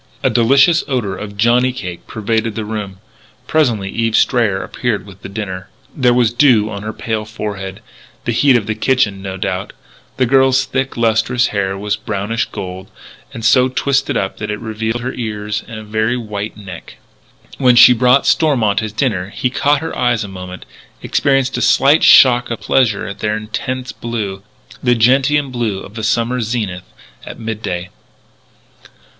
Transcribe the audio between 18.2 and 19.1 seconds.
Stormont his